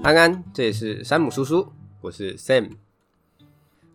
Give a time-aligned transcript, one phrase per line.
[0.00, 2.70] 安安，这里是山姆叔叔，我是 Sam。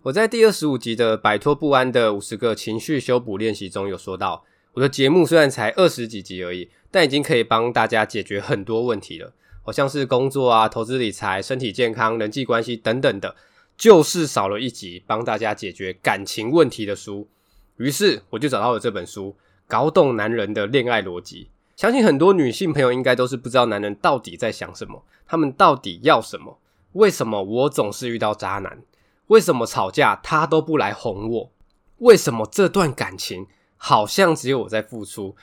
[0.04, 4.44] 我在第二十五集的摆脱不安的五十个情绪修补练习中有说到，
[4.74, 9.34] 我的节目虽然才二十几集而已，但已经可以帮大家解决很多问题了，
[9.64, 13.36] 好像是工作啊、投资理财、身体健康、人际关系等等的，
[13.78, 17.29] 就是少了一集帮大家解决感情问题的书。
[17.78, 19.36] 于是我就找到了这本书
[19.68, 21.46] 《搞懂男人的恋爱逻辑》。
[21.76, 26.60] 相信很多女性朋友应该都是不知道男人到底在想什么，他们到底要什么？
[26.93, 28.84] 为什么我总是遇到渣男？
[29.28, 31.52] 为什么吵架他都不来哄我？
[31.97, 33.47] 为什么这段感情
[33.78, 35.36] 好像只有我在付出？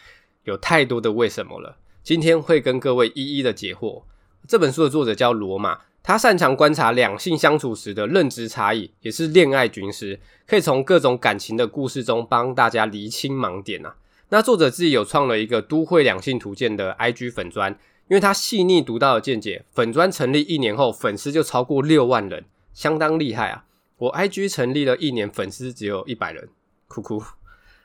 [0.45, 1.79] 有太多的为什么了。
[2.03, 4.05] 今天会跟各位一一的解惑。
[4.47, 13.97] 这本书的作者叫罗马，他擅长观察两性相处时的认知差异，也是恋爱军师，可以从各种感情的故事中帮大家厘清盲点啊。
[14.33, 17.73] 那作者自己有创了一个都会两性图鉴的 IG 粉砖，
[18.09, 23.65] 因为他细腻独到的见解，粉砖成立一年后粉丝就超过六万人，相当厉害啊！
[23.99, 26.49] 我 IG 成立了一年，粉丝只有一百人，
[26.87, 27.21] 哭哭。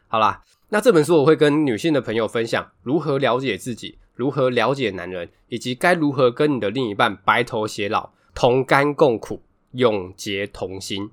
[0.07, 11.09] 好啦，那这本书我会跟女性的朋友分享如何了解自己，如何了解男人，以及该如何跟你的另一半白头偕老，同甘共苦，永结同心。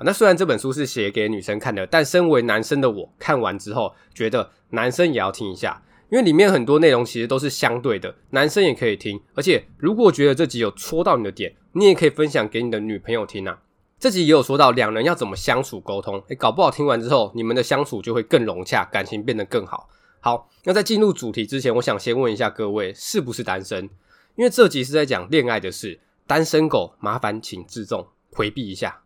[0.00, 9.20] 那虽然这本书是写给女生看的，但身为男生的我看完之后，觉得男生也要听一下，因为里面很多内容其实都是相对的，男生也可以听。
[9.34, 13.58] 而且如果觉得这集有戳到你的点，你也可以分享给你的女朋友听啊。
[13.98, 19.88] 这集也有说到两人要怎么相处沟通，诶，搞不好听完之后，你们的相处就会更融洽，感情变得更好。
[20.20, 23.88] 好，那在进入主题之前，我想先问一下各位，是不是单身？
[24.34, 29.00] 因为这集是在讲恋爱的事，单身狗麻烦请自重，回避一下。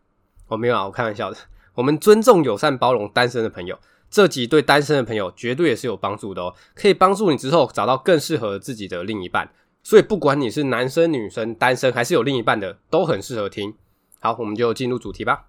[0.51, 1.37] 我、没有啊，我开玩笑的。
[1.75, 3.79] 我们尊重、友善、包容单身的朋友。
[4.11, 9.49] 这集对单身的朋友绝对也是有帮助的哦，可以帮助你之后找到更适合自己的另一半。
[9.85, 13.73] 所以不管你是男生、女生、单身还是有另一半的，都很适合听。
[14.19, 15.47] 好，我们就进入主题吧。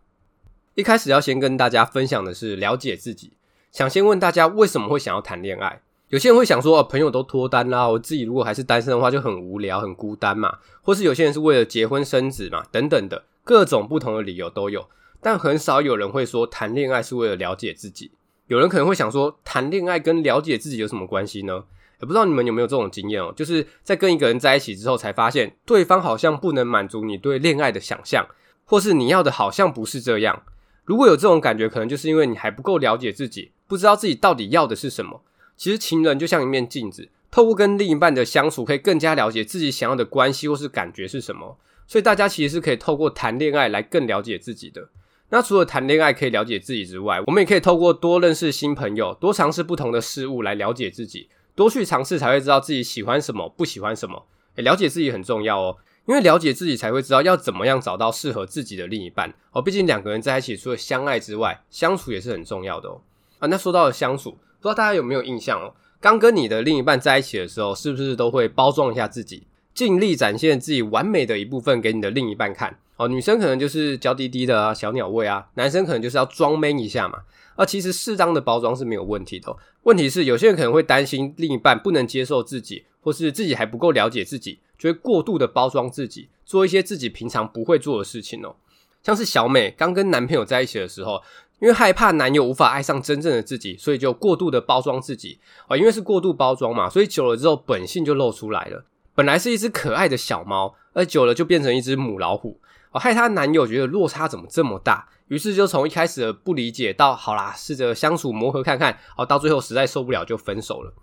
[0.76, 3.34] 一开始要先跟大家分享的是了解自己。
[3.72, 5.82] 想先问大家，为什么会想要谈恋爱？
[6.10, 10.60] 有些人会想说，哦，朋友都脱单啦，我自己如果还是单身的话，就很无聊、很孤单嘛。
[10.84, 13.24] 或是有些人是为了结婚生子嘛，等等的。
[13.44, 14.88] 各种不同的理由都有，
[15.22, 18.12] 但很少有人会说谈恋爱是为了了解自己。
[18.48, 21.64] 有人可能会想说，谈恋爱跟了解自己有什么关系呢？
[22.02, 28.28] 也不知道你们有没有这种经验哦，就是在跟一个人在一起之后，才发现对方好像不能满足你对恋爱的想象，
[28.66, 30.44] 或是你要的好像不是这样。
[30.84, 35.24] 如果有这种感觉，可能就是因为你还不够了解自己，不知道自己到底要的是什么。
[35.56, 41.58] 其实情人就像一面镜子，透过跟另一半的相处，可以更加了解自己想要的关系或是感觉是什么。
[41.86, 44.90] 所以大家其实是可以透过谈恋爱来更了解自己的。
[45.34, 51.30] 那除了谈恋爱可以了解自己之外，我们也可以透过多认识新朋友，多尝试不同的事物来了解自己。
[51.56, 54.26] 多去尝试才会知道自己喜欢什么，不喜欢什么。
[54.56, 59.62] 诶，了解自己很重要哦，因为了解自己才会知道要怎么样找到适合自己的另一半哦。
[59.62, 63.02] 毕竟两个人在一起，除了相爱之外，相处也是很重要的哦。
[63.40, 65.74] 啊，那说到了相处，不知道大家有没有印象哦？
[66.02, 69.44] 刚跟你的另一半在一起的时候，是不是都会包装一下自己？
[69.74, 73.08] 尽力展现自己完美的一部分给你的另一半看哦。
[73.08, 77.20] 女生可能就是娇滴滴的啊，小鸟胃啊；男生可能就是要装 man 一下嘛。
[77.56, 79.56] 啊，其实适当的包装是没有问题的。
[79.84, 88.56] 问题是有些人可能会担心另一半不能接受自己，或是自己还不够了解自己，就会过度的包装自己，做一些自己平常不会做的事情哦。
[89.04, 91.22] 像是小美刚跟男朋友在一起的时候，
[91.60, 95.76] 因为害怕男友无法爱上真正的自己，所以就过度的包装自己啊。
[95.76, 98.86] 因为是过度包装嘛，所以久了之后本性就露出来了。
[99.14, 102.60] 本来是一只可爱的小猫，而久了就变成一只母老虎，
[102.92, 110.94] 哦，害她男友觉得落差怎么这么大，于是就从一开始的不理解到好啦，试着相处磨合看看，哦，到最后实在受不了就分手了。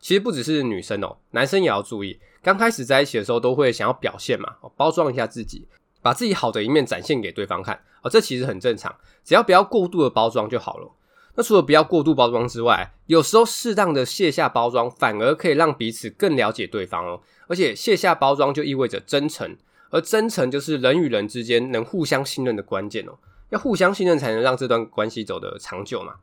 [0.00, 5.68] 其实不只是女生哦，男生也要注意，刚开始在一起的时候都会想要表现嘛，哦，包装一下自己，
[6.00, 8.94] 把自己好的一面展现给对方看，哦，这其实很正常，
[9.24, 10.90] 只要不要过度的包装就好了。
[11.34, 17.22] 那除了不要过度包装之外，有时候适当的卸下包装，反而可以让彼此更了解对方哦。
[17.46, 19.56] 而且卸下包装就意味着真诚，
[19.92, 23.12] 而真诚就是人与人之间能互相信任的关键哦。
[23.50, 26.14] 要互相信任才能让这段关系走得长久嘛。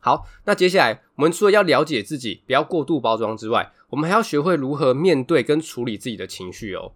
[0.00, 6.90] 好，那接下来我们除了要了解自己，不要过度包装之外，我们还要学会如何面对跟处理自己的情绪哦。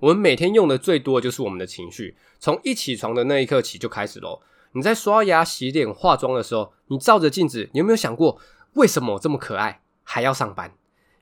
[0.00, 4.40] 我们每天用的最多的就是我们的情绪，从一起床的那一刻起就开始喽。
[4.72, 8.40] 你在刷牙、洗脸、化妆的时候，你照着镜子，你有没有想过
[8.74, 10.72] 为什么我这么可爱还要上班？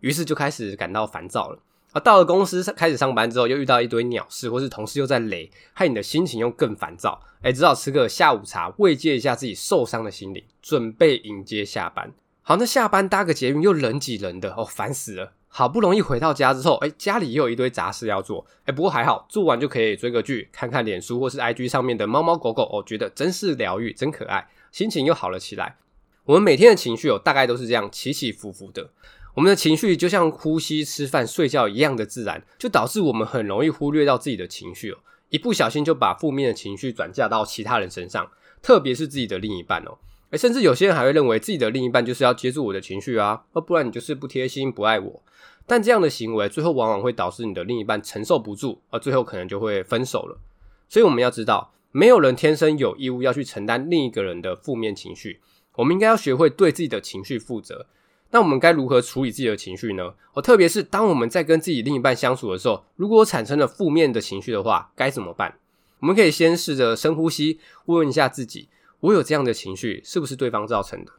[0.00, 1.58] 于是就开始感到烦躁了。
[1.92, 7.20] 而到了公司开始上班之后，又遇到一堆鸟事，或是同事又在雷，害你的心情又更烦躁。
[7.42, 12.12] 哎，只好吃个下午茶，慰藉一下自己受伤的心灵，准备迎接下班。
[12.42, 15.32] 好，那下班搭个捷运又人挤人的，哦，烦死了。
[15.48, 25.76] 好不容易回到家之后，哎，家里又有一堆杂事要做，哎，不过还好，做完就可以追个剧，看看脸书或是 IG 上面的猫猫狗狗，哦，觉得真是疗愈，真可爱，心情又好了起来。
[26.24, 28.90] 我们每天的情绪哦，大概都是这样起起伏伏的。
[29.36, 34.98] 我们的情绪就像呼吸、吃饭、睡觉一样的自然，就导致我们很容易忽略到自己的情绪哦，
[35.28, 38.30] 一不小心就把负面的情绪转嫁到其他人身上，
[38.62, 39.98] 特别是自己的另一半哦。
[40.30, 45.22] 诶，甚至有些人还会认为自己的另一半就是要接住我的情绪啊，不然你就是不贴心、不爱我。
[45.66, 50.40] 但这样的行为最后往往会导致你的另一半承受不住，而最后可能就会分手了。
[50.88, 55.40] 所以我们要知道，没有人天生有义务要去承担另一个人的负面情绪，
[55.74, 57.86] 我们应该要学会对自己的情绪负责。
[58.30, 60.12] 那我们该如何处理自己的情绪呢？
[60.34, 65.58] 哦，特别是当我们在跟自己另一半相处的时候，如果产生了负面的情绪的话，该怎么办？
[66.00, 68.68] 我们可以先试着深呼吸，问问一下自己：
[69.00, 71.12] 我有这样的情绪，是不是对方造成的？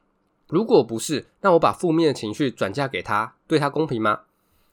[0.47, 4.21] 如果不是，那我把负面的情绪转嫁给他，对他公平吗？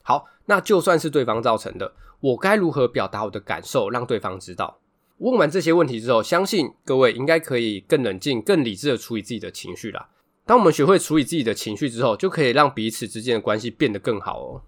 [0.02, 4.78] 好，那就算是对方造成的，我该如何表达我的感受，让对方知道？
[5.18, 10.08] 问完这些问题之后，相信各位应该可以更冷静、更理智的处理自己的情绪啦。
[10.46, 14.62] 当我们学会处理自己的情绪之后，就可以让彼此之间的关系变得更好哦。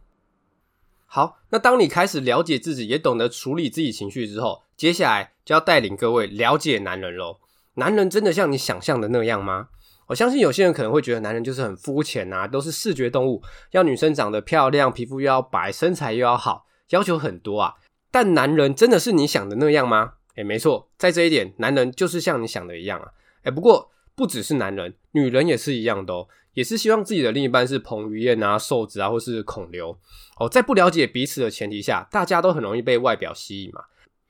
[1.04, 7.38] 好，那当你开始了解自己，也懂得处理自己情绪之后，接下来就要带领各位了解男人喽。
[7.74, 9.68] 男人真的像你想象的那样吗？
[10.06, 13.42] 我相信有些人可能会觉得男人就是很肤浅啊，都是视觉动物，
[13.72, 17.74] 要女生长得漂亮，皮肤又要白，身材又要好，要求很多啊。
[18.10, 20.14] 但男人真的是你想的那样吗？
[20.36, 23.12] 诶，没错，在这一点，男人就是像你想的一样啊。
[23.42, 23.90] 诶，不过。
[24.16, 29.98] 不只是男人，女人也是一样的哦，也是希望自己的另一半是彭于晏啊、瘦子啊，或是孔刘
[30.38, 30.46] 哦。
[30.46, 33.84] 在不了解彼此的前提下，大家都很容易被外表吸引嘛。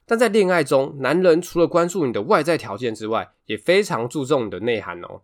[0.07, 5.23] 但在恋爱中，男人除了关注你的外在条件之外，也非常注重你的内涵哦。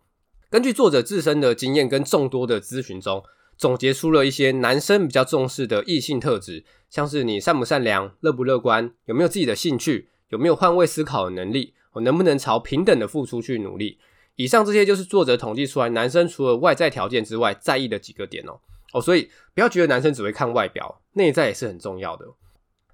[0.50, 3.22] 根据作者自身的经验跟众多的咨询中，
[3.56, 13.98] 总结出了一些男生比较重视的异性特质，像是你善不善良、乐不乐观、有没有自己的兴趣、有没有换位思考的能力，我，能不能朝平等的付出去努力。
[14.36, 18.58] 以上这些就是作者统计出来，男生除了外在条件之外，在意的几个点哦
[18.92, 22.26] 哦，所以不要觉得男生只会看外表，内在也是很重要的。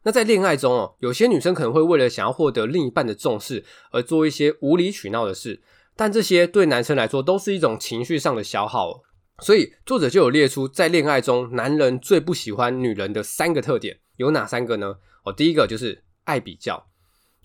[0.02, 5.60] 那在恋爱中哦，有些女生可能会为了想要获得另一半的重视，而做一些无理取闹的事，
[5.96, 9.02] 但这些对男生来说都是一种情绪上的消耗。
[9.40, 14.96] 所以作者就有列出在恋爱中男人最不喜欢女人的三个特点，有哪三个呢？
[15.24, 16.86] 哦，第一个就是爱比较。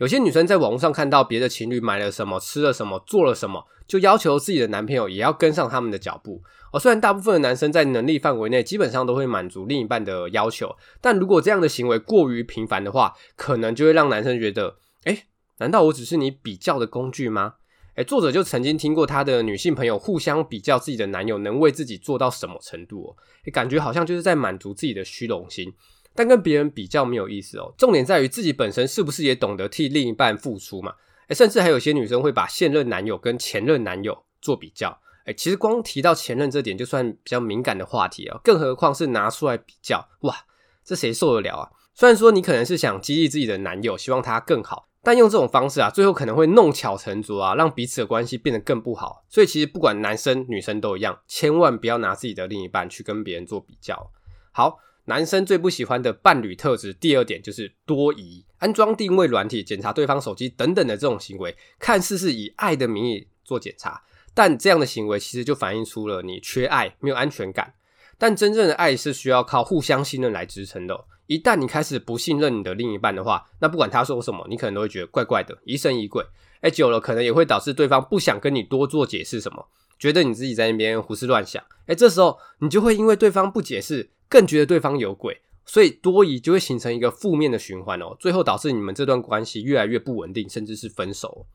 [0.04, 6.42] 有些女生在网络上看到别的情侣买了什么、吃了什么、做了什么，就要求自己的男朋友也要跟上他们的脚步。
[6.74, 15.24] 哦，虽然大部分的男生在能力范围内基本上都会满足另一半的要求，但如果这样的行为过于频繁的话，可能就会让男生觉得，诶，
[15.60, 17.54] 难道我只是你比较的工具吗？
[17.96, 23.16] 诶，作者就曾经听过他的女性朋友互相比较自己的男友能为自己做到什么程度哦，
[23.46, 25.74] 诶，感觉好像就是在满足自己的虚荣心。
[26.16, 30.94] 但跟别人比较没有意思哦，重点在于自己本身是不是也懂得替另一半付出嘛？
[31.28, 35.00] 诶，甚至还有些女生会把现任男友跟前任男友做比较。
[35.26, 40.36] 诶，其实光提到前任这点就算比较敏感的话题哦，更何况是拿出来比较，哇，
[40.84, 41.70] 这谁受得了啊？
[41.94, 49.24] 虽然说你可能是想激励自己的男友，希望他更好，但用这种方式啊，最后可能会弄巧成拙啊，让彼此的关系变得更不好。
[49.30, 54.12] 所以其实不管男生女生都一样，千万不要拿自己的另一半去跟别人做比较。
[54.52, 54.78] 好。
[55.06, 64.02] 男生最不喜欢的伴侣特质，第二点就是多疑，安装定位软体、检查对方手机等等的这种行为，看似是以爱的名义做检查，
[64.34, 67.74] 但这样的行为其实就反映出了你缺爱、没有安全感。
[68.18, 71.06] 但真正的爱是需要靠互相信任来支撑的。
[71.28, 76.24] 一旦你开始不信任你的另一半的话，那不管他说什么，你可能都会觉得怪怪的，疑神疑鬼。
[76.62, 79.68] 哎，久了可能也会导致对方不想跟你多做解释什么，
[80.04, 81.64] 觉得你自己在那边胡思乱想。
[81.86, 84.10] 哎，这时候你就会因为对方不解释。
[84.28, 91.46] 更觉得对方有鬼，所以多疑就会形成一个负面的循环哦，最后导致你们这段关系越来越不稳定，甚至是分手。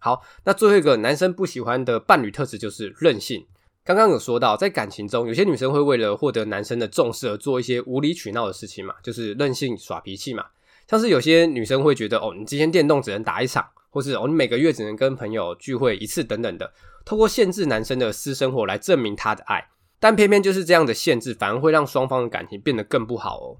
[0.00, 3.46] 好，那最后一个男生不喜欢的伴侣特质就是任性。
[3.84, 10.44] 刚刚有说到，在感情中，有些女生会为了获得男生的重视而做一些无理取闹的事情嘛，就是任性耍脾气嘛。
[10.88, 16.72] 像是有些女生会觉得，哦，你今天电动只能打一场，或是哦，你每个月只能跟朋友聚会一次等等的，
[17.04, 19.68] 透过限制男生的私生活来证明他的爱。
[20.00, 23.56] 但偏偏就是这样的限制，反而会让双方的感情变得更不好哦。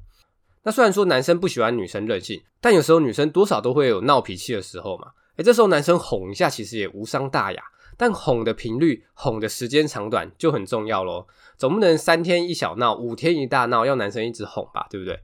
[0.64, 5.12] 那虽然说男生不喜欢女生任性，但有时候女生多少都会有闹脾气的时候嘛。
[5.36, 7.62] 诶，这时候男生哄一下其实也无伤大雅，
[7.96, 11.28] 但哄的频率、哄的时间长短就很重要咯。
[11.56, 15.20] 总不能三天一小闹，五天一大闹，要男生一直哄吧，对不对？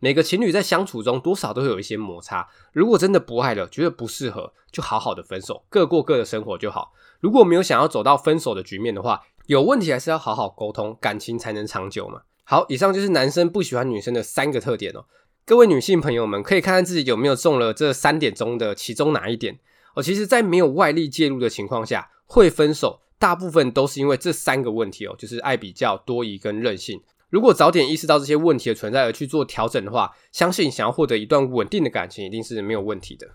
[0.00, 6.92] 每个情侣在相处中多少都会有一些摩擦，如果真的不爱了，觉得不适合，就好好的分手，各过各的生活就好。
[7.20, 12.22] 如果没有想要走到分手的局面的话，有问题还是要好好沟通，感情才能长久嘛。
[12.44, 15.04] 好，以上就是男生不喜欢女生的三个特点哦。
[15.44, 19.58] 各位女性朋友们可以看看自己有没有中了这三点中的其中哪一点
[19.94, 20.02] 哦。
[20.02, 27.02] 其实，在没有外力介入的情况下，会分手大部分都是因为这三个问题哦，就是爱比较、多疑跟任性。
[27.30, 33.28] 如果早点意识到这些问题的存在而去做调整的话，相信想要获得一段稳定的感情一定是没有问题的。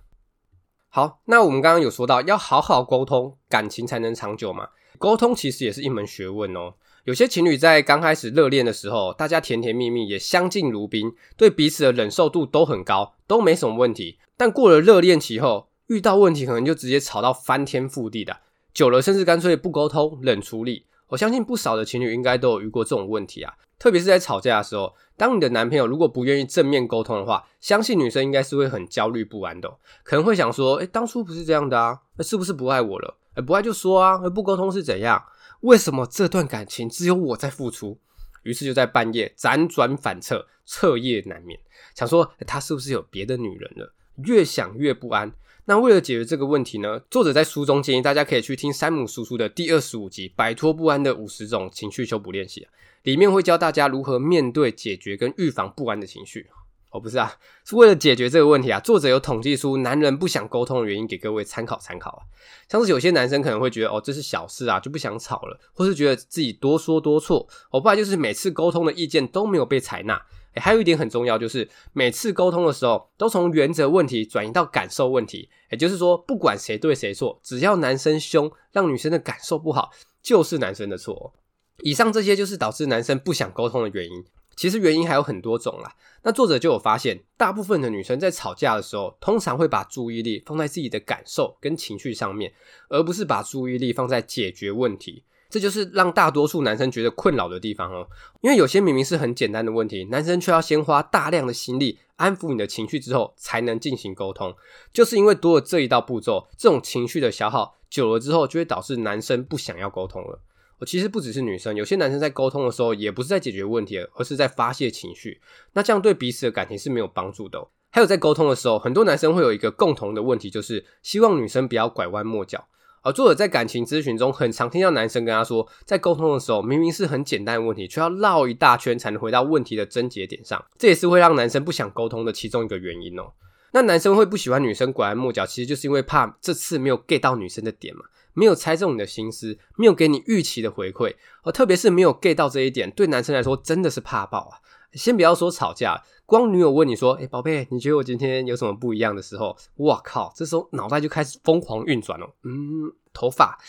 [0.90, 4.70] 好，那我们刚刚有说到要好好沟通，感情才能长久嘛。
[4.98, 6.76] 沟通其实也是一门学问哦。
[7.06, 14.18] 有些情侣在刚开始热恋的时候，大家甜甜蜜蜜，也相敬如宾，对彼此的忍受度都很高，都没什么问题。
[14.36, 18.38] 但过了热恋期后，遇到问题可能就直接吵到翻天覆地的，
[18.74, 20.86] 久了甚至干脆不沟通，冷处理。
[21.10, 23.54] 我相信不少的情侣应该都有遇过这种问题啊。
[23.78, 33.18] 特别是在吵架的时候，当你的男朋友如果不愿意正面沟通的话，相信女生应该是会很焦虑不安的，可能会想说：诶，当初不是这样的啊，那是不是不爱我了？
[33.36, 35.24] 诶，不爱就说啊，不沟通是怎样？
[35.62, 37.98] 为什么这段感情只有我在付出？
[38.44, 41.60] 于是就在半夜辗转反侧，彻夜难眠，
[41.96, 43.94] 想说他是不是有别的女人了？
[44.26, 45.34] 越想越不安。
[45.68, 52.62] 那为了解决这个问题呢，作者在书中建议大家可以去听山姆叔叔的第二十五集《摆脱不安的五十种情绪修补练习》，
[53.02, 56.48] 里面会教大家如何面对、解决跟预防不安的情绪。
[56.92, 57.34] 哦，不是啊，
[57.66, 62.22] 是为了解决这个问题啊，作者有统计出男人不想沟通的原因给各位参考参考啊。
[62.70, 70.22] 像是有些男生可能会觉得，哦，这是小事啊，就不想吵了，或是觉得自己多说多错，哦，不然就是每次沟通的意见都没有被采纳。
[70.60, 75.50] 还有一点很重要，就是每次沟通的时候，都从原则问题转移到感受问题。
[75.72, 81.34] 也就是说，不管谁对谁错，只要男生凶，让女生的感受不好，就是男生的错。
[81.80, 84.24] 以上这些就是导致男生不想沟通的原因。
[84.56, 85.94] 其实原因还有很多种啦。
[86.24, 92.54] 那作者就有发现，大部分的女生在吵架的时候，通常会把注意力放在自己的感受跟情绪上面，
[92.88, 95.26] 而不是把注意力放在解决问题。
[95.50, 98.08] 这就是让大多数男生觉得困扰的地方哦，
[98.42, 104.56] 因为有些明明是很简单的问题，男生却要先花大量的心力安抚你的情绪之后，才能进行沟通。
[104.92, 110.42] 就是因为多了这一道步骤，这种情绪的消耗久了之后，就会导致男生不想要沟通了。
[110.80, 115.40] 我其实不只是女生，有些男生在沟通的时候，也不是在解决问题，而是在发泄情绪。
[115.72, 117.70] 那这样对彼此的感情是没有帮助的哦。
[117.92, 122.68] 还有在沟通的时候，很多男生会有一个共同的问题，就是希望女生不要拐弯抹角。
[123.06, 130.66] 而作者在感情咨询中，很常听到男生跟他说，在沟通的时候，明明是很简单的问题，却要绕一大圈才能回到问题的症结点上。
[130.76, 133.32] 这也是会让男生不想沟通的其中一个原因哦。
[133.74, 144.58] 那男生会不喜欢女生拐弯抹角，其实就是因为怕这次没有 get 到女生的点嘛，没有猜中你的心思，没有给你预期的回馈，而特别是没有 get 到这一点，对男生来说真的是怕爆啊。
[144.94, 152.28] 先不要说吵架，光女友问你说：“诶宝贝，你觉得我今天有什么不一样的时候？”哇靠，这时候脑袋就开始疯狂运转了。
[152.42, 153.60] 嗯，头发、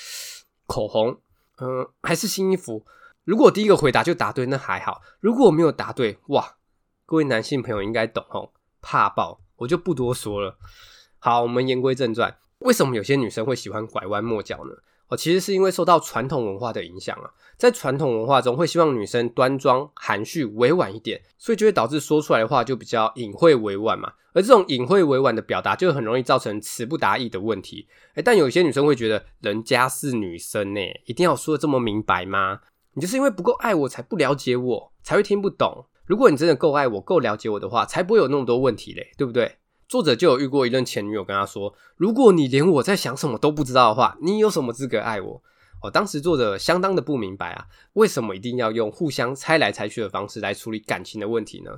[0.67, 1.21] 口红，
[1.59, 2.83] 嗯，还是新衣服。
[3.25, 6.57] 如果第一个回答就答对，那还好；如果我没有答对，哇，
[7.05, 10.57] 各位男性朋友应该懂哦，怕爆，我就不多说了。
[11.19, 14.73] 好，我们言归正传，为什么有些女生会喜欢拐弯抹角呢？
[15.09, 24.13] 哦，其实是因为受到传统文化的影响啊，在传统文化中会希望女生端庄、含蓄、委婉一点，所以就会导致说出来的话就比较隐晦委婉嘛。
[24.33, 27.89] 而这种隐晦委婉的表达，就很容易造成词不达意的问题。
[28.17, 32.61] 诶，但有些女生会觉得，人家是女生呢，一定要说的这么明白吗？
[32.93, 35.87] 你就是因为不够爱我才不了解我，才会听不懂。
[36.05, 39.57] 如果你真的够爱我、够了解我的话，才不会有那么多问题嘞，对不对？
[39.89, 45.43] 作者就有遇过一任前女友跟他说：“如果你连我在想什么都不知道的话，你有什么资格爱我？”
[45.83, 51.71] 哦，当时作者相当的不明白啊，为什么一定要用互相猜来猜去的方式来处理感情的问题呢？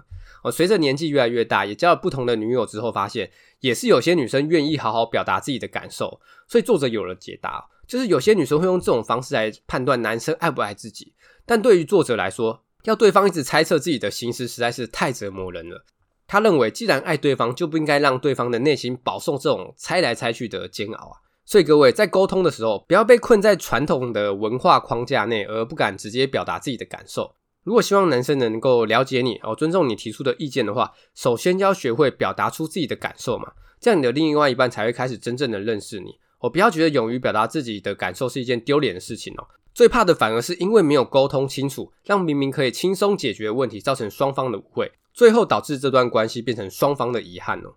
[0.44, 11.12] 哦，随着年纪越来越大，也交了不同的女友之后，发现也是有些女生愿意好好表达自己的感受，所以作者有了解答，就是有些女生会用这种方式来判断男生爱不爱自己，
[11.44, 15.84] 但对于作者来说，要对方一直猜测自己的心思，实在是太折磨人了。
[16.28, 21.16] 他认为，既然爱对方，就不应该让对方的内心饱受这种猜来猜去的煎熬啊！
[21.46, 27.34] 所以各位在沟通的时候，不要被困在传统的文化框架内，而不敢直接表达自己的感受。
[27.64, 36.18] 如果希望男生能够了解你，哦，尊重你提出的意见的话，首先要学会表达出自己的感受嘛，这样你的另外一半才会开始真正的认识你。
[36.40, 39.48] 哦，不要觉得勇于表达自己的感受是一件丢脸的事情哦。
[39.74, 44.92] 最怕的反而是因为没有沟通清楚，让明明可以轻松解决的问题，造成双方的误会。
[45.18, 47.74] 最后导致这段关系变成双方的遗憾哦。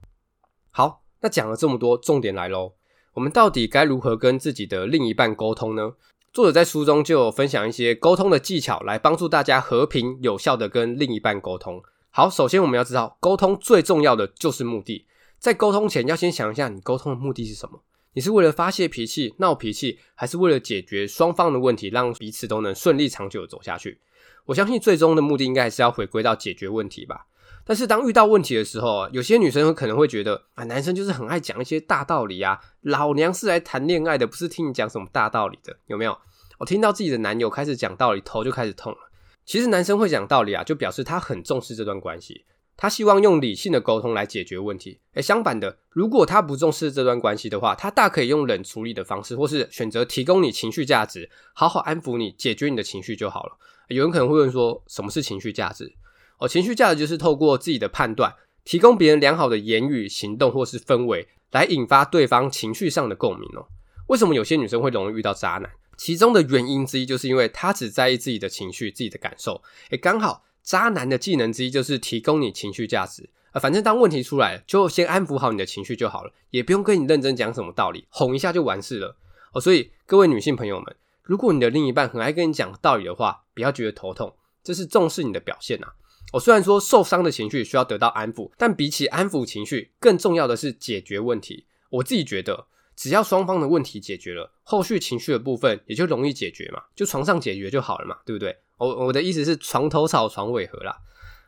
[0.69, 2.73] 好，那讲了这么多，重点来喽。
[3.13, 5.93] 我们到底该如何跟自己的另一半沟通呢？
[6.31, 11.81] 作者在书中就有分享一些沟通的技巧，来帮助大家和平有效的跟另一半沟通。
[12.11, 15.07] 好，首先我们要知道，沟通最重要的就是目的。
[15.39, 17.81] 在沟通前，要先想一下你沟通的目的是什么？
[18.13, 23.99] 你是为了发泄脾气、闹脾气，还是为了解决双方的问题，让彼此都能顺利长久走下去？
[24.45, 27.25] 我相信最终的目的应该还是要回归到解决问题吧。
[27.71, 36.17] 但是当遇到问题的时候啊，有些女生可能会觉得啊，男生就是很爱讲一些大道理啊，老娘是来谈恋爱的，不是听你讲什么大道理的，有没有？
[36.59, 38.97] 我听到自己的男友开始讲道理，头就开始痛了。
[39.45, 42.43] 其实男生会讲道理啊，就表示他很重视这段关系，
[42.75, 44.99] 他希望用理性的沟通来解决问题。
[45.13, 53.53] 诶，相反的，如果他不重视这段关系的话，他大可以用冷处理的方式，或是选择提供你情绪价值，好好安抚你，解决你的情绪就好了。
[53.87, 55.95] 有人可能会问说，什么是情绪价值？
[56.41, 58.33] 哦，情绪价值就是透过自己的判断，
[58.65, 63.67] 提供别人良好的言语、行动或是氛围，来引发对方情绪上的共鸣哦。
[64.07, 65.69] 为什么有些女生会容易遇到渣男？
[65.97, 69.61] 其中的原因之一，就是因为他只在意自己的情绪、自己的感受。
[69.91, 73.59] 诶，刚好渣男的技能之一就是提供你情绪价值啊。
[73.59, 79.15] 反正当问题出来，就先安抚好你的情绪就好了，也不用跟你认真讲什么道理，哄一下就完事了
[79.53, 79.61] 哦。
[79.61, 85.87] 所以各位女性朋友们，如果你的另一半很爱跟你讲道理的话，不要觉得头痛，这是重视你的表现呐。
[86.31, 91.65] 我虽然说受伤的情绪需要得到安抚，但比起安抚情绪，更重要的是解决问题。
[91.89, 98.57] 我自己觉得，只要双方的问题解决了，后续情绪的部分也就容易解决嘛，就床上解决就好了嘛，对不对？
[98.77, 100.97] 我我的意思是床头吵，床尾和啦。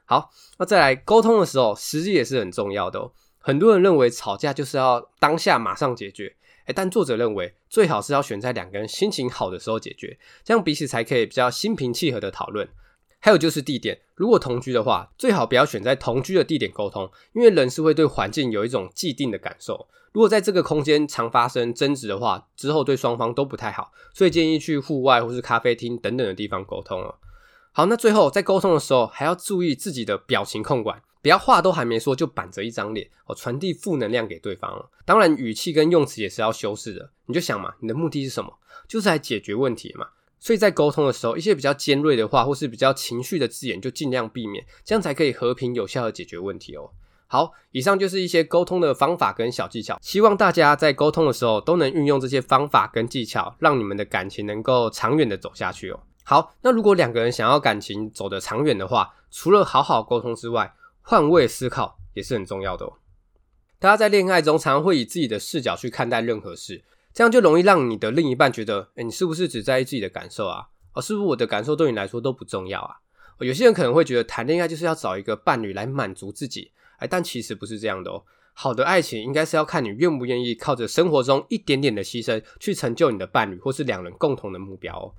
[0.05, 3.13] 好，那再来沟通的时候，时机也是很重要的哦。
[3.39, 6.35] 很多人认为吵架就是要当下马上解决，
[6.65, 12.67] 诶，但作者认为最好是要选在两个人心情好的时候解决，这样彼此才可以比较心平气和的讨论。
[13.25, 19.87] 还有就是地点，如果同居的话，最好不要选在同居的地点沟通，因为人是会对环境有一种既定的感受。
[20.11, 27.15] 如果在这个空间常发生争执的话，之后对双方都不太好，所以建议去户外或是咖啡厅等等的地方沟通哦。
[27.71, 34.89] 好，那最后在沟通的时候，还要注意自己的表情控管，不要话都还没说就板着一张脸哦，传递负能量给对方哦。
[35.05, 37.11] 当然，语气跟用词也是要修饰的。
[37.27, 38.59] 你就想嘛，你的目的是什么？
[38.85, 40.09] 就是来解决问题嘛。
[40.43, 46.91] 所以在沟通的时候，一些比较尖锐的话，或是比较情绪的字眼，就尽量避免，这样才可以和平有效的解决问题哦。
[47.27, 56.01] 好，以上就是一些沟通的方法跟小技巧，希望大家在沟通的时候都能运用这些方法跟技巧，让你们的感情能够长远的走下去哦。
[56.25, 62.93] 好，那如果两个人想要感情走得长远的话，除了好好沟通之外，换位思考也是很重要的哦。
[63.79, 66.83] 大家在恋爱中常常会以自己的视角去看待任何事。
[67.13, 70.67] 这样就容易让你的另一半觉得，诶，你是不是只在意自己的感受啊？
[70.93, 72.97] 而、哦、是不是我的感受对你来说都不重要啊？
[73.39, 78.23] 有些人可能会觉得谈恋爱就是要找一个伴侣来满足自己，诶，但其实不是这样的哦。
[78.53, 85.13] 好的爱情应该是要看你愿不愿意靠着生活中一点点的牺牲去成就你的伴侣，或是两人共同的目标哦。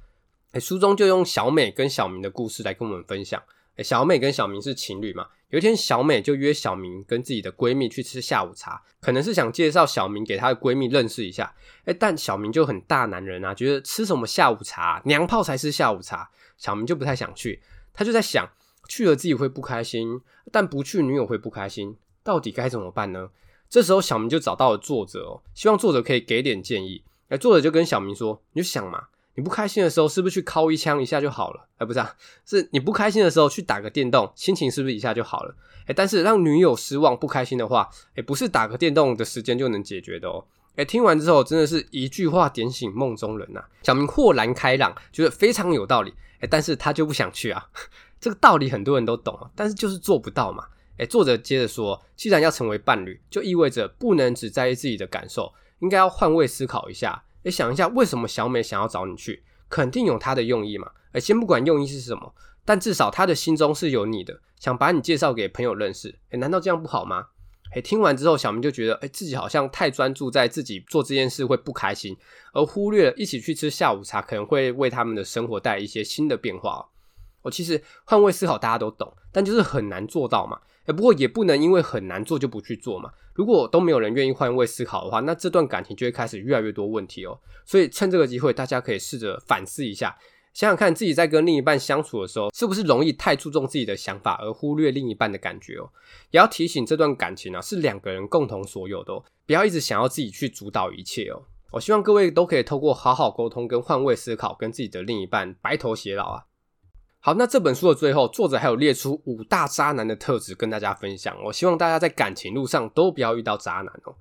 [0.53, 3.43] 诶，书中就用小美跟小明的故事来跟我们分享。
[3.83, 5.27] 小美跟小明是情侣嘛？
[5.51, 11.55] 有一天，小美就约小明跟自己的闺蜜去吃下午茶，可能是想介绍小明给她的闺蜜认识一下。
[11.85, 16.29] 诶，但小明就很大男人啊，觉得吃什么下午茶，娘炮才吃下午茶。
[16.57, 18.49] 小明就不太想去，他就在想，
[18.89, 23.31] 去了自己会不开心，但不去女友会不开心，到底该怎么办呢？
[23.69, 27.03] 这时候，小明就找到了作者哦，希望作者可以给点建议。
[27.29, 31.69] 诶，作者就跟小明说：“你就想嘛。”你不开心的时候，是不是去敲一枪一下就好了？
[31.79, 32.15] 哎，不是啊，
[32.47, 35.55] 是你不开心的时候去打个电动，心情是不是一下就好了？
[35.87, 40.45] 哎，但是让女友失望、不开心的话，哎，不是打个电动的时间就能解决的哦。
[40.77, 46.15] 哎，听完之后真的是一句话点醒梦中人呐、小明豁然开朗，觉得非常有道理。
[46.41, 47.69] 哎，但是他就不想去啊。
[48.21, 50.65] 这个道理很多人都懂啊，但是就是做不到嘛。
[50.97, 57.25] 哎，作者接着说，既然要成为伴侣，就意味着不能只在意自己的感受，应该要换位思考一下。
[57.45, 59.45] 诶，想一下，为什么小美想要找你去？
[59.71, 60.91] 肯定有她的用意嘛。
[61.13, 66.19] 诶，先不管用意是什么，但至少她的心中是有你的，想把你介绍给朋友认识。
[66.31, 67.27] 诶，难道这样不好吗？
[67.75, 72.17] 诶，听完之后，小明就觉得，诶，自己好像太专注在自己做这件事会不开心，
[72.53, 76.89] 而忽略了一起去吃下午茶可能会为他们的生活带来一些新的变化。
[77.43, 80.61] 我其实换位思考大家都懂，但就是很难做到嘛。
[80.87, 83.11] 诶，不过也不能因为很难做就不去做嘛。
[83.35, 87.41] 如果都没有人愿意换位思考的话，那这段感情就会开始越来越多问题哦。
[87.67, 90.17] 所以趁这个机会，大家可以试着反思一下，
[90.53, 95.91] 想想看自己在跟另一半相处的时候，是不是容易太注重自己的想法，而忽略另一半的感觉哦。
[96.31, 101.43] 也要提醒这段感情啊，是两个人共同所有的哦，不要一直想要自己去主导一切哦。
[101.73, 106.45] 我希望各位都可以透过好好沟通跟换位思考，跟自己的另一半白头偕老啊。
[107.27, 111.35] 好，那这本书的最后，作者还有列出五大渣男的特质跟大家分享。
[111.43, 114.15] 我希望大家在感情路上都不要遇到渣男哦。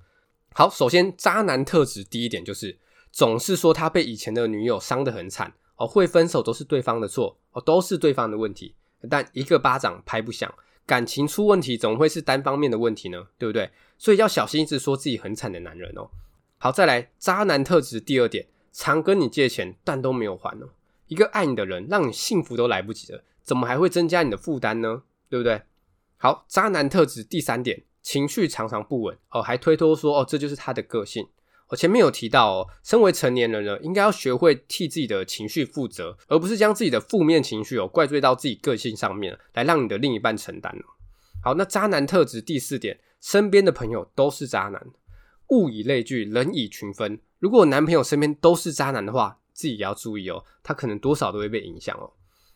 [0.54, 2.78] 好，首先渣男特质第一点就是
[3.12, 8.74] 总是说他被以前的女友伤得很惨哦，会分手都是对方的错哦，都是对方的问题。
[9.10, 10.50] 但一个巴掌拍不响，
[10.86, 13.26] 感情出问题总会是单方面的问题呢？
[13.36, 13.70] 对不对？
[13.98, 16.08] 所以要小心一直说自己很惨的男人哦。
[16.56, 20.70] 好，再来渣男特质第二点，常跟你借钱但都没有还哦。
[21.06, 25.02] 一个爱你的人，让你幸福都来不及了，怎么还会增加你的负担呢？
[25.28, 25.62] 对不对？
[26.16, 31.28] 好，渣男特质第三点，情绪常常不稳哦，还推脱说哦，这就是他的个性。
[31.68, 40.74] 我前面有提到哦，身为成年人呢，应该要学会替自己的情绪负责，而不是将自己的负面情绪哦怪罪到自己个性上面，来让你的另一半承担。
[41.42, 44.86] 好，那渣男特质第四点，身边的朋友都是渣男，
[45.48, 47.20] 物以类聚，人以群分。
[47.38, 52.12] 如果男朋友身边都是渣男的话，自己也要注意哦，他可能多少都会被影响哦。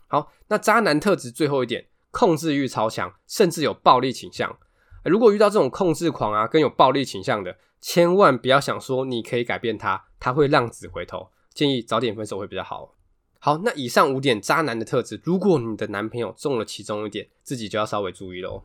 [0.09, 4.59] 好，那渣男特质最后一点，控制欲超强，甚至有暴力倾向。
[5.05, 11.31] 如果遇到这种控制狂啊，跟有暴力倾向的，千万不要想说你可以改变他，他会浪子回头。
[11.55, 12.95] 建议早点分手会比较好。
[13.39, 18.65] 好，那以上五点渣男的特质，如果你的男朋友中了其中一点，自己就要稍微注意喽。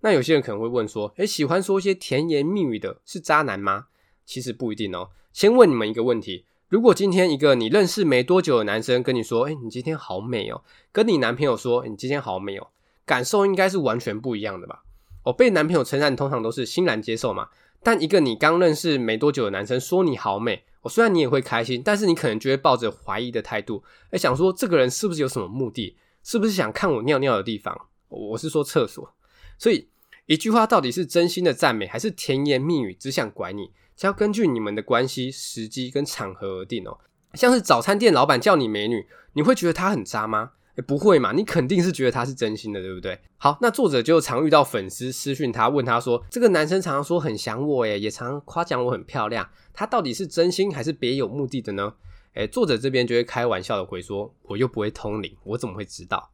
[0.00, 3.86] 那有些人可能会问说，诶，喜欢说一些甜言蜜语的是渣男吗？
[4.24, 5.10] 其实不一定哦。
[5.32, 6.46] 先问你们一个问题。
[6.72, 12.68] 如果今天一个你认识没多久的男生跟你说：“哎，你今天好美哦。”跟你男朋友说：“你今天好美哦。”
[13.04, 14.82] 感受应该是完全不一样的吧？
[15.24, 17.50] 哦，被男朋友称赞通常都是欣然接受嘛。
[17.82, 25.98] 但一个你刚认识没多久的男生说你好美，哦，虽然你也会开心，但是你可能就会抱着怀疑的态度，哎，想说这个人是不是有什么目的？
[26.24, 27.78] 是不是想看我尿尿的地方？
[28.08, 29.12] 我是说厕所。
[29.58, 29.88] 所以
[30.24, 33.72] 一句话到底是真心的赞美，还是甜言蜜语只想拐你？
[33.96, 36.98] 是要根据你们的关系、时机跟场合而定哦。
[37.34, 40.52] 像是早餐店老板叫你美女，你会觉得他很渣吗？
[40.76, 43.18] 诶，不会嘛，你肯定是觉得他是真心的，对不对？
[43.36, 51.92] 好，那作者就常遇到粉丝私讯他，问他说：“这个男生常常说很想我，诶，也常常夸奖我很漂亮，他到底是真心还是别有目的的呢？”
[52.34, 56.30] 诶，作者这边就会开玩笑的回说：“我又不会通灵，我怎么会知道？”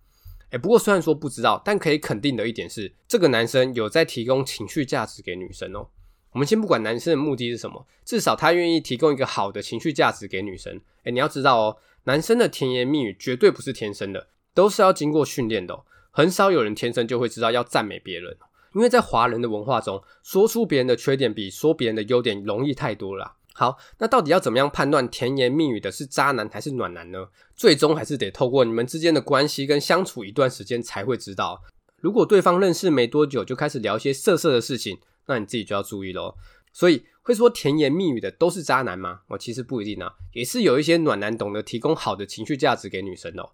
[0.51, 5.89] 诶，不过虽然说不知道，但可以肯定的一点是，这个男生有在提供情绪价值给女生哦。
[6.33, 10.81] 我们先不管男生的目的是什么，至少他愿意提供一个好的情绪价值给女生。
[11.05, 15.85] 诶，你要知道哦，男生的甜言蜜语绝对不是天生的，都是要经过训练的哦。
[16.11, 18.37] 很少有人天生就会知道要赞美别人，
[18.75, 23.35] 因为在华人的文化中，说出别人的缺点比说别人的优点容易太多了。
[23.55, 27.29] 好，那到底要怎么样判断甜言蜜语的是渣男还是暖男呢？
[27.57, 31.63] 最终还是得透过你们之间的关系跟相处一段时间才会知道。
[32.01, 36.35] 如果对方认识没多久就开始聊一些色色的事情，那你自己就要注意喽。
[36.73, 39.21] 所以会说甜言蜜语的都是渣男吗？
[39.29, 43.51] 哦，其实不一定啊，也是有一些暖男懂得提供好的情绪价值给女生哦。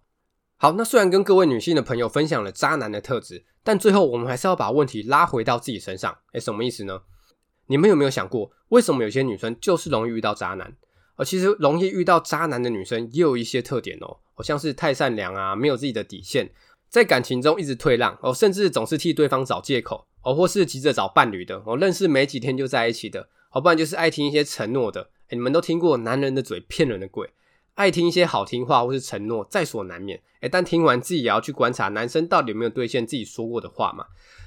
[0.57, 6.17] 好，那虽然跟各位女性的朋友分享了渣男的特质，但最后我们还是要把问题拉回到自己身上。
[6.33, 7.01] 诶，什么意思呢？
[7.67, 10.75] 你们有没有想过，为什么有些女生就是容易遇到渣男？
[11.15, 16.51] 而其实容易遇到渣男的女生也有一些特点哦，好像是太善良啊，没有自己的底线。
[16.89, 25.11] 在感情中一直退让哦，甚至总是替对方找借口哦，或是急着找伴侣的哦，认识没几天就在一起的，好，不然就是爱听一些承诺的。
[25.29, 27.31] 诶，你们都听过男人的嘴骗人的鬼，
[27.75, 30.19] 爱听一些好听话或是承诺在所难免。
[30.41, 34.05] 诶，但听完自己也要去观察男生到底有没有兑现自己说过的话嘛。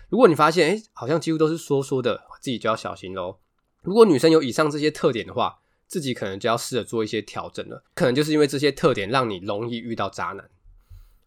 [0.08, 3.38] 如果你发现诶，好像几乎都是说说的，自己就要小心喽。
[3.82, 7.84] 如果女生有以上这些特点的话，自己可能就要试着做一些调整了。
[7.94, 10.50] 可能就是因为这些特点让你容易遇到渣男。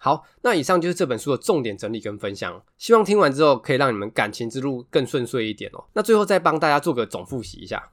[0.04, 5.86] 好，那以上就是这本书的重点整理跟分享，希望听完之后可以让你们感情之路更顺遂一点哦。
[5.94, 7.92] 那最后再帮大家做个总复习一下，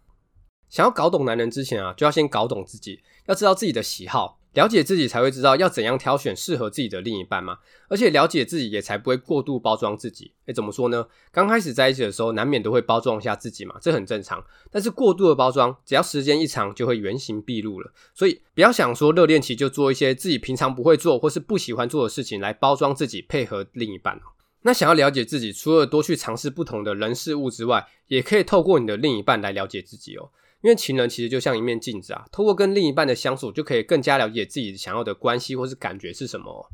[0.70, 4.37] 想要搞懂男人之前啊，就要先搞懂自己，要知道自己的喜好。
[4.54, 7.58] 了解自己才会知道要怎样挑选适合自己的另一半嘛，
[7.88, 10.32] 而且了解自己也才不会过度包装自己。
[10.46, 11.06] 诶，怎么说呢？
[11.30, 14.42] 刚开始在一起的时候，难免都会包装一下自己嘛，这很正常。
[14.70, 17.92] 但是过度的包装，只要时间一长，就会原形毕露了。
[18.14, 24.18] 所以不要想说热恋期就做一些自己平常不会做或是不喜欢做的事情来包装自己，配合另一半。
[24.62, 30.30] 那想要了解自己，除了多去尝试不同的人事物之外，也可以透过你的另一半来了解自己哦。
[30.62, 36.70] 因为情人其实就像一面镜子啊，透过跟另一半的相处，就可以更加了解自己想要的关系或是感觉是什么。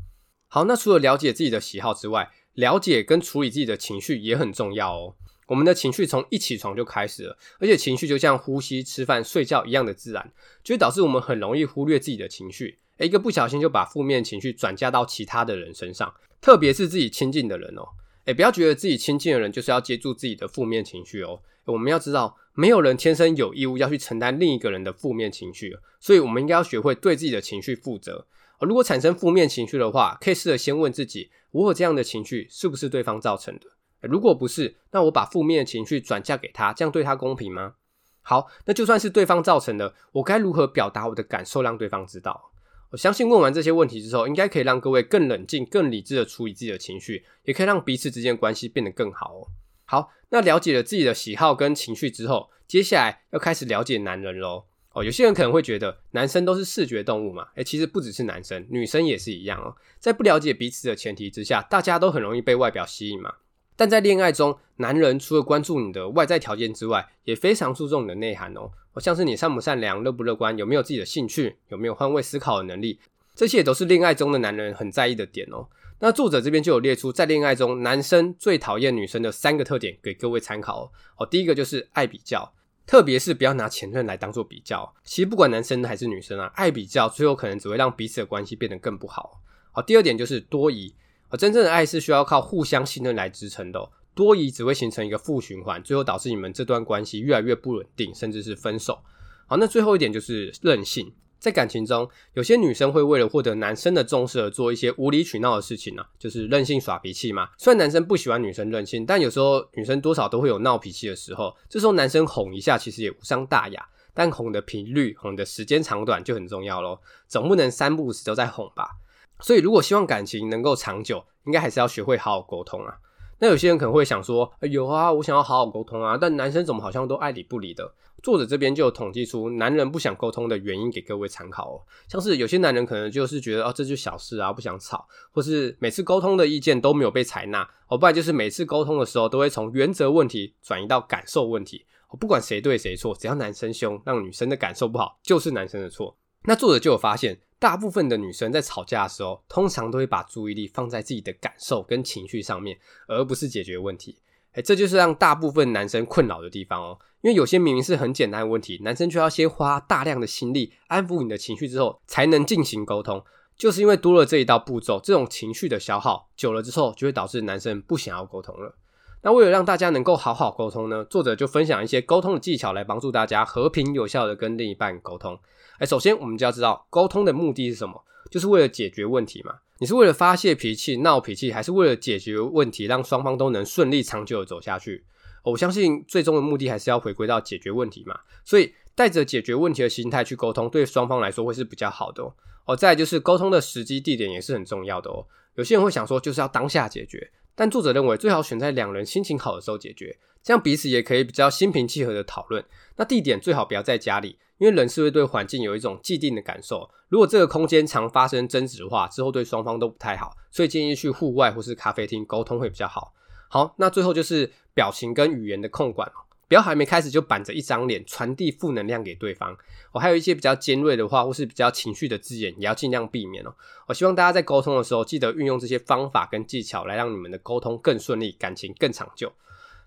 [0.49, 5.15] 好，那除了了解自己的喜好之外，了解跟处理自己的情绪也很重要哦。
[5.49, 17.87] 我们的情绪从一起床就开始了，而且情绪就像呼吸、吃饭、睡觉一样的自然，就会导致我们很容易忽略自己的情绪，一个不小心就把负面情绪转嫁到其他的人身上，特别是自己亲近的人哦。
[18.25, 21.43] 哎，不要觉得自己亲近的人就是要接住自己的负面情绪哦。
[21.67, 28.27] 我们要知道，没有人天生有义务要去承担另一个人的负面情绪，所以我们应该要学会对自己的情绪负责。
[28.59, 33.67] 而如果产生负面情绪的话，可以试着先问自己：我有这样的情绪是不是对方造成的？
[34.09, 37.75] 如果不是，那我把负面的情绪转嫁给他，这样对他公平吗？
[38.23, 42.53] 好，那就算是对方造成的，我该如何表达我的感受，让对方知道？
[42.91, 49.49] 我相信问完这些问题之后，应该可以让各位更冷静、更理智的处理自己的情绪，也可以让彼此之间关系变得更好哦。
[49.85, 54.65] 好，那了解了自己的喜好跟情绪之后，接下来要开始了解男人喽。
[54.93, 59.77] 哦，有些人可能会觉得男生都是视觉动物嘛，诶，其实不只是男生，女生也是一样哦。
[60.01, 63.33] 在不了解彼此的前提之下，大家都很容易被外表吸引嘛。
[63.77, 68.73] 但在恋爱中，男人除了关注你的外在条件之外，也非常注重你的内涵哦。
[69.01, 72.99] 像是你善不善良、乐不乐观、有没有自己的兴趣、有没有换位思考的能力，
[73.37, 75.69] 这些也都是恋爱中的男人很在意的点哦。
[76.05, 81.25] 那作者这边就有列出在恋爱中男生最讨厌女生的三个特点给各位参考哦。
[81.25, 82.53] 第一个就是爱比较。
[82.87, 89.41] 特别是不要拿前任来当做比较，其实不管男生还是女生啊，爱比较最后可能只会让彼此的关系变得更不好。
[89.73, 90.95] 好，第二点就是多疑，
[91.39, 98.99] 真正的爱是需要靠互相信任来支撑的，多疑只会形成一个负循环，最后导致你们这段关系越来越不稳定，甚至是分手。
[99.47, 101.11] 好，那最后一点就是任性。
[101.45, 107.51] 在感情中，有些女生会为了获得男生的重视而做一些无理取闹的事情呢、就是任性耍脾气嘛。
[107.59, 111.55] 虽然男生不喜欢女生任性，但有时候女生多少都会有闹脾气的时候。
[111.69, 116.99] 这时候男生哄一下，其实也无伤大雅，但哄的频率、哄的时间长短就很重要咯。
[117.29, 118.93] 总不能三不五时都在哄吧。
[119.41, 122.97] 所以，如果希望感情能够长久，应该还是要学会好好沟通啊。
[123.39, 127.93] 那有些人可能会想说，有啊，我想要好好沟通啊，但男生怎么好像都爱理不理的？
[128.23, 141.85] 作者这边就有统计出男人不想沟通的原因给各位参考哦，像是有些男人可能就是觉得哦，这就小事啊，不想吵，或是每次沟通的意见都没有被采纳，哦，不然就是每次沟通的时候都会从原则问题转移到感受问题，
[142.19, 146.17] 不管谁对谁错，只要男生凶，让女生的感受不好，就是男生的错。
[146.47, 152.79] 那作者就有发现，大部分的女生在吵架的时候，通常都会把注意力放在自己的感受跟情绪上面，
[153.09, 154.19] 而不是解决问题。
[154.53, 156.99] 哎，这就是让大部分男生困扰的地方哦。
[157.23, 163.25] 因为有些明明是很简单的问题，男生却要先花大量的心力安抚你的情绪之后，才能进行沟通。
[163.57, 168.75] 就是因为多了这一道步骤，这种情绪的消耗久了之后，就会导致男生不想要沟通了。
[169.23, 175.39] 那为了让大家能够好好沟通呢，作者就分享一些沟通的技巧来帮助大家和平有效的跟另一半沟通。
[175.79, 179.57] 哎，首先我们就要知道沟通的目的是什么，就是为了解决问题嘛。
[179.79, 185.05] 你是为了发泄脾气、闹脾气，还是为了解决问题，让双方都能顺利长久的走下去？
[185.43, 188.21] 我相信最终的目的还是要回归到解决问题嘛。
[188.45, 192.33] 所以带着解决问题的心态去沟通，对双方来说会是比较好的哦。
[192.67, 195.27] 哦，再就是沟通的时机地点也是很重要的哦。
[195.57, 202.65] 有些人会想说就是要当下解决，但作者认为最好选在两人心情好的时候解决，这样彼此也可以比较心平气和的讨论。
[202.97, 204.39] 那地点最好不要在家里。
[204.59, 213.13] 因为人是会对环境有一种既定的感受，如果这个空间常发生争执的话，之后对双方都不太好，所以建议去户外或是咖啡厅沟通会比较好。
[213.49, 216.11] 好，那最后就是表情跟语言的控管，
[216.47, 219.57] 不要还没开始就板着一张脸传递负能量给对方。
[219.91, 223.53] 我还有一些比较尖锐的话或是比较情绪的字眼，也要尽量避免哦。
[223.89, 229.33] 我希望大家在沟通的时候，记得运用这些方法跟技巧，来让你们的沟通更顺利，感情更长久。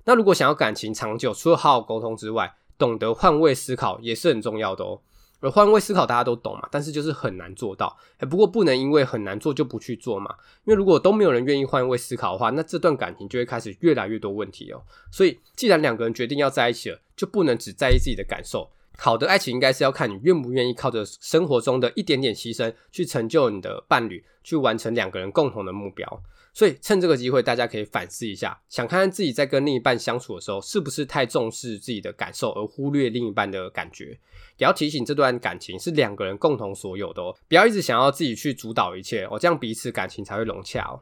[0.08, 5.02] 那如果想要感情长久，除了好好沟通之外，懂得换位思考也是很重要的哦，
[5.42, 7.98] 而换位思考大家都懂嘛，但是就是很难做到。
[8.20, 14.82] 哎，不过不能因为很难做就不去做嘛，因为如果都没有人愿意换位思考的话，那这段感情就会开始越来越多问题哦。
[15.12, 18.70] 所以，既然两个人决定要在一起了，就不能只在意自己的感受。
[18.98, 26.24] 好的爱情应该是要看你愿不愿意靠着生活中的一点点牺牲，去成就你的伴侣，去完成两个人共同的目标。
[26.58, 34.20] 所以趁这个机会，大家可以反思一下，想看看自己在跟另一半相处的时候，是不是太重视自己的感受，而忽略另一半的感觉。
[34.58, 41.00] 也要提醒，这段感情是两个人共同所有的哦，不要一直想要自己去主导一切哦，这样彼此感情才会融洽哦。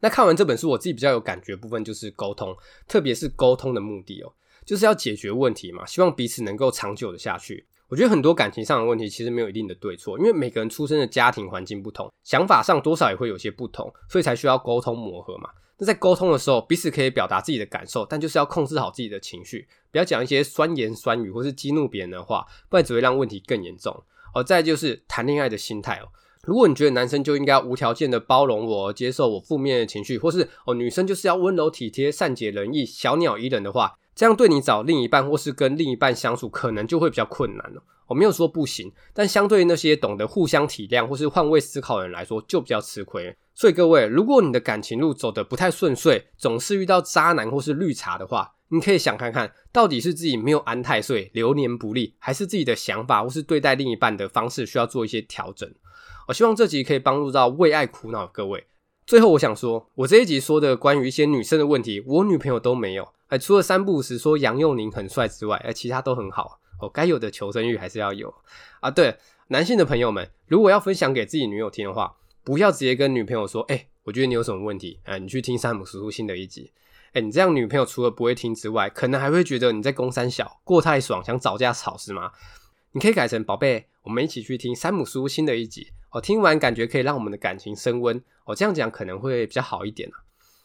[0.00, 2.56] 那看完这本书，我自己比较有感觉部分就是沟通，
[2.88, 4.32] 特别是沟通的目的哦，
[4.64, 7.66] 就是要解决问题嘛，希望彼此能够长久的下去。
[7.94, 15.48] 我觉得很多感情上的问题其实没有一定的对错，因为每个人出生的家庭环境不同，想法上多少也会有些不同，所以才需要沟通磨合嘛。
[15.78, 24.02] 那在沟通的时候，彼此可以表达自己的感受，但就是要控制好自己的情绪，不要讲一些酸言酸语或是激怒别人的话，不然只会让问题更严重。
[24.34, 26.10] 哦，再就是谈恋爱的心态哦，
[26.42, 34.00] 如果你觉得男生就应该无条件的包容我，接受我负面的情绪，或是哦女生就是要温柔体贴、善解人意、小鸟依人的话。
[34.14, 37.82] 这样对你找另一半或是跟另一半相处，可能就会比较困难了。
[38.06, 43.34] 我没有说不行，但相对于那些懂得互相体谅或是换位思考的人来说，就比较吃亏。
[43.54, 55.72] 所以各位，如果你的感情路走得不太顺遂，总是遇到渣男或是绿茶的话，你可以想看看，到底是自己没有安太岁，流年不利，还是自己的想法或是对待另一半的方式需要做一些调整。
[56.28, 58.66] 我希望这集可以帮助到为爱苦恼的各位。
[59.06, 63.13] 最后，我想说，我这一集说的关于一些女生的问题，我女朋友都没有。
[63.28, 66.88] 哎，除了三不五时说杨佑宁很帅之外，哎，其他都很好哦。
[66.88, 68.32] 该有的求生欲还是要有
[68.80, 68.90] 啊。
[68.90, 69.16] 对，
[69.48, 76.70] 男性的朋友们，如果要分享给自己女友听的话，不要直接跟女朋友说，哎，我觉得你有什么问题，哎，你去听山姆叔叔新的一集。
[77.14, 82.32] 哎，你这样女朋友除了不会听之外，可能还会觉得你在攻三小过太爽，想找架吵是吗？
[82.92, 86.20] 你可以改成宝贝，我们一起去听山姆书新的一集哦。
[86.20, 90.16] 听完感觉可以让我们的感情升温哦，这样讲可能会比较好一点啊。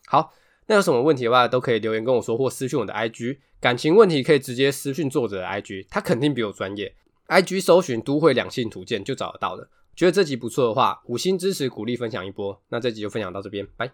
[0.08, 0.34] 好，
[0.69, 3.39] 那有什么问题的话，都可以留言跟我说，或私讯我的 IG。
[3.60, 6.93] 感情问题可以直接私讯作者的 IG，他肯定比我专业。
[7.27, 9.67] IG 搜寻都会两性图鉴就找得到了。
[9.95, 12.62] 觉得这集不错的话，五星支持鼓励分享一波。
[12.69, 13.91] 那这集就分享到这边，拜。